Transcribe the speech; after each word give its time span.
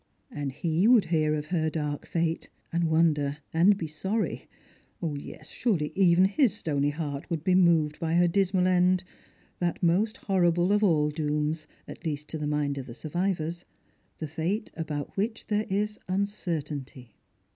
And 0.31 0.51
he 0.51 0.87
would 0.87 1.05
hear 1.05 1.35
of 1.35 1.45
her 1.45 1.69
dark 1.69 2.07
fate, 2.07 2.49
and 2.73 2.85
wonder, 2.85 3.37
and 3.53 3.77
be 3.77 3.85
sorry. 3.85 4.49
Yes, 4.99 5.47
surely 5.49 5.91
even 5.93 6.25
his 6.25 6.55
stony 6.55 6.89
heart 6.89 7.29
would 7.29 7.43
be 7.43 7.53
moved 7.53 7.99
by 7.99 8.15
her 8.15 8.27
dismal 8.27 8.65
end; 8.65 9.03
that 9.59 9.83
most 9.83 10.17
horrible 10.17 10.71
of 10.71 10.83
all 10.83 11.11
dooms, 11.11 11.67
at 11.87 12.03
least 12.03 12.29
to 12.29 12.39
the 12.39 12.47
minds 12.47 12.79
of 12.79 12.87
the 12.87 12.95
survivors, 12.95 13.63
the 14.17 14.27
fate 14.27 14.71
about 14.75 15.15
which 15.15 15.45
there 15.45 15.67
is 15.69 15.99
un 16.09 16.25
certainty. 16.25 17.13